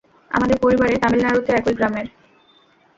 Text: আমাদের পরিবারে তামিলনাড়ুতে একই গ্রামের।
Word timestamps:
আমাদের 0.31 0.57
পরিবারে 0.59 0.95
তামিলনাড়ুতে 0.97 1.51
একই 1.53 1.73
গ্রামের। 1.73 2.07